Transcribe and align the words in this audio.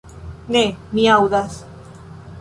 Ne, 0.55 0.63
mi 0.95 1.05
aŭdas. 1.17 1.61